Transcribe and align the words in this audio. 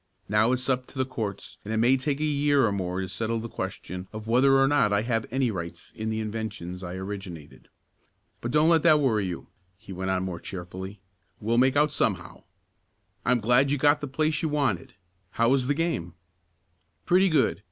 Now 0.27 0.51
it's 0.51 0.67
up 0.67 0.87
to 0.87 0.97
the 0.97 1.05
courts, 1.05 1.59
and 1.63 1.71
it 1.71 1.77
may 1.77 1.95
take 1.95 2.19
a 2.19 2.23
year 2.23 2.65
or 2.65 2.71
more 2.71 3.01
to 3.01 3.07
settle 3.07 3.39
the 3.39 3.47
question 3.47 4.07
of 4.11 4.27
whether 4.27 4.57
or 4.59 4.67
not 4.67 4.91
I 4.91 5.03
have 5.03 5.27
any 5.29 5.51
rights 5.51 5.93
in 5.95 6.09
the 6.09 6.19
inventions 6.19 6.81
I 6.81 6.95
originated. 6.95 7.69
But 8.41 8.49
don't 8.49 8.69
let 8.69 8.81
that 8.81 8.99
worry 8.99 9.27
you," 9.27 9.49
he 9.77 9.93
went 9.93 10.09
on 10.09 10.23
more 10.23 10.39
cheerfully. 10.39 11.01
"We'll 11.39 11.59
make 11.59 11.75
out 11.75 11.93
somehow. 11.93 12.45
I'm 13.25 13.39
glad 13.41 13.69
you 13.69 13.77
got 13.77 14.01
the 14.01 14.07
place 14.07 14.41
you 14.41 14.49
wanted. 14.49 14.95
How 15.29 15.49
was 15.49 15.67
the 15.67 15.75
game?" 15.75 16.15
"Pretty 17.05 17.29
good. 17.29 17.59